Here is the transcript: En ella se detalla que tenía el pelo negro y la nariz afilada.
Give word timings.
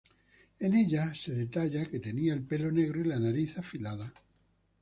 En 0.61 0.73
ella 0.73 1.13
se 1.13 1.31
detalla 1.35 1.85
que 1.85 1.99
tenía 1.99 2.33
el 2.33 2.41
pelo 2.41 2.71
negro 2.71 3.01
y 3.01 3.03
la 3.03 3.19
nariz 3.19 3.59
afilada. 3.59 4.11